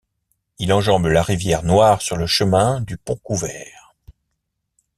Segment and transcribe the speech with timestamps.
[0.57, 3.93] Il enjambe la rivière Noire sur le chemin du Pont-Couvert.